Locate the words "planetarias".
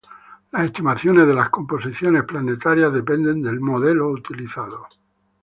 2.23-2.91